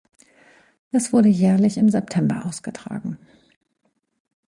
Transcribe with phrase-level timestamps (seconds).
[0.91, 3.19] Es wurde jährlich im September ausgetragen.